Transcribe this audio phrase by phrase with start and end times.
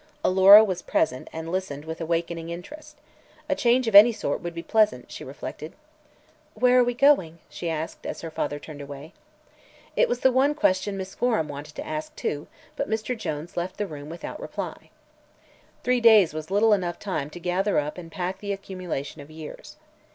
[0.23, 2.97] Alora was present and listened with awakening interest.
[3.47, 5.73] A change of any sort would be pleasant, she reflected.
[6.55, 9.13] "Where are we going?" she asked, as her father turned away.
[9.95, 13.15] It was the one question Miss Gorham wanted to ask, too, but Mr.
[13.15, 14.89] Jones left the room without reply.
[15.83, 19.75] Three days was little enough time to gather up and pack the accumulation of years.